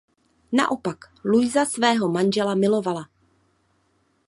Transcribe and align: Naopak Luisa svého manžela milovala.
Naopak 0.55 0.99
Luisa 1.29 1.63
svého 1.73 2.07
manžela 2.15 2.53
milovala. 2.63 3.05